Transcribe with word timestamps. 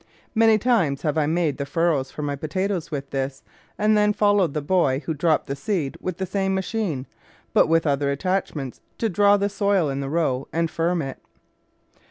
Many 0.33 0.57
times 0.57 1.03
have 1.03 1.15
I 1.15 1.27
made 1.27 1.59
the 1.59 1.65
furrows 1.67 2.09
for 2.09 2.23
my 2.23 2.35
po 2.35 2.47
tatoes 2.47 2.89
with 2.89 3.11
this, 3.11 3.43
and 3.77 3.95
then 3.95 4.13
followed 4.13 4.55
the 4.55 4.61
boy 4.63 5.01
who 5.05 5.13
dropped 5.13 5.45
the 5.45 5.55
seed 5.55 5.95
with 6.01 6.17
the 6.17 6.25
same 6.25 6.55
machine, 6.55 7.05
but 7.53 7.67
with 7.67 7.85
other 7.85 8.09
attachments 8.09 8.81
to 8.97 9.09
draw 9.09 9.37
the 9.37 9.47
soil 9.47 9.89
in 9.91 9.99
the 9.99 10.09
row 10.09 10.47
and 10.51 10.71
firm 10.71 11.03
it. 11.03 11.19